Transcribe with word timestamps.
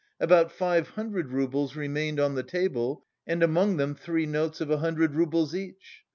About 0.19 0.51
five 0.51 0.87
hundred 0.89 1.29
roubles 1.31 1.75
remained 1.75 2.19
on 2.19 2.33
the 2.33 2.41
table 2.41 3.05
and 3.27 3.43
among 3.43 3.77
them 3.77 3.93
three 3.93 4.25
notes 4.25 4.59
of 4.59 4.71
a 4.71 4.77
hundred 4.79 5.13
roubles 5.13 5.53
each. 5.53 6.01